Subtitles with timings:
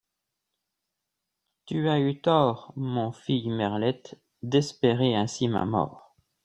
[1.67, 6.15] Tu as eu tort, mon fille Merlette, d'espérer ainsi ma mort.